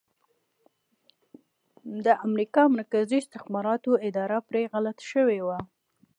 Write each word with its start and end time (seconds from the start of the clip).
د 2.05 2.07
امریکا 2.27 2.63
مرکزي 2.75 3.17
استخباراتو 3.21 3.91
اداره 4.09 4.37
پرې 4.47 4.61
غلط 4.73 4.97
شوي 5.11 5.39
وو 5.43 5.59